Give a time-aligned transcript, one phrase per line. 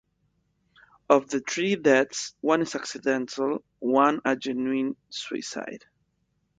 [1.11, 5.85] Of the three deaths, one is accidental, one a genuine suicide.